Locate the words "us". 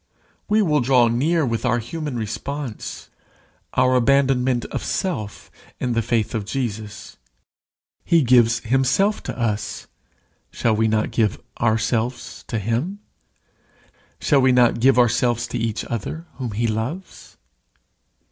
9.39-9.85